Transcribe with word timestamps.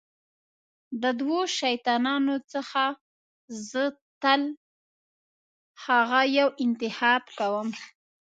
د 1.01 1.03
دوو 1.19 1.39
شیطانانو 1.59 2.35
څخه 2.53 2.83
زه 3.69 3.83
تل 4.21 4.41
هغه 5.85 6.19
یو 6.37 6.47
انتخاب 6.65 7.23
کوم. 7.37 7.67